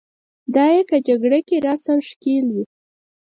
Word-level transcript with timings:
دای 0.55 0.75
که 0.89 0.97
جګړه 1.07 1.39
کې 1.47 1.57
راساً 1.65 1.93
ښکېل 2.09 2.45
وي. 2.55 2.65